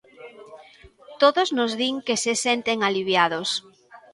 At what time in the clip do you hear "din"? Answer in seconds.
1.79-1.95